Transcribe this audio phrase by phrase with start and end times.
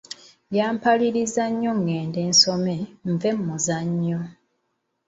[0.57, 2.75] Yampaliriza nnyo ng'ende nsome,
[3.11, 4.19] nve mumuzannyo.